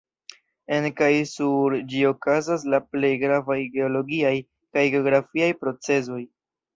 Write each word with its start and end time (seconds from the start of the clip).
En 0.75 0.85
kaj 0.99 1.09
sur 1.31 1.75
ĝi 1.91 1.99
okazas 2.11 2.65
la 2.75 2.79
plej 2.95 3.11
gravaj 3.23 3.57
geologiaj 3.75 4.33
kaj 4.79 4.87
geografiaj 4.95 5.51
procesoj. 5.65 6.23